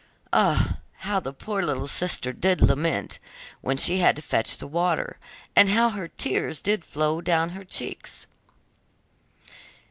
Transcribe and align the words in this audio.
Ah, 0.33 0.79
how 1.05 1.19
the 1.19 1.31
poor 1.31 1.61
little 1.61 1.87
sister 1.87 2.33
did 2.33 2.59
lament 2.59 3.19
when 3.61 3.77
she 3.77 3.99
had 3.99 4.15
to 4.15 4.23
fetch 4.23 4.57
the 4.57 4.65
water, 4.65 5.19
and 5.55 5.69
how 5.69 5.89
her 5.91 6.07
tears 6.07 6.59
did 6.59 6.83
flow 6.83 7.21
down 7.21 7.49
her 7.51 7.63
cheeks! 7.63 8.25